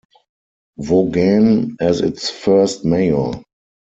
[0.79, 3.33] Vaughan as its first mayor.